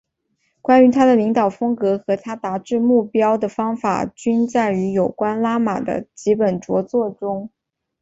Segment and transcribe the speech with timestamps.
[0.63, 7.51] 关于他的领导风格和他达至目标的方法均载于有关拉玛的几本着作中。